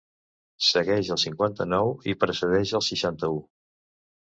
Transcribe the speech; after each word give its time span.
Segueix 0.67 1.11
el 1.17 1.21
cinquanta-nou 1.25 1.95
i 2.15 2.19
precedeix 2.27 2.77
el 2.83 2.87
seixanta-u. 2.91 3.43